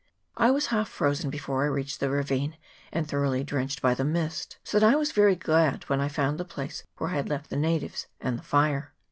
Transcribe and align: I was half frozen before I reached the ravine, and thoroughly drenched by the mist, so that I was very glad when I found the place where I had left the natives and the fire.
I 0.35 0.49
was 0.49 0.65
half 0.73 0.89
frozen 0.89 1.29
before 1.29 1.61
I 1.63 1.67
reached 1.67 1.99
the 1.99 2.09
ravine, 2.09 2.57
and 2.91 3.07
thoroughly 3.07 3.43
drenched 3.43 3.83
by 3.83 3.93
the 3.93 4.03
mist, 4.03 4.57
so 4.63 4.79
that 4.79 4.91
I 4.91 4.95
was 4.95 5.11
very 5.11 5.35
glad 5.35 5.83
when 5.89 6.01
I 6.01 6.07
found 6.07 6.39
the 6.39 6.43
place 6.43 6.81
where 6.97 7.11
I 7.11 7.17
had 7.17 7.29
left 7.29 7.51
the 7.51 7.55
natives 7.55 8.07
and 8.19 8.35
the 8.35 8.41
fire. 8.43 8.95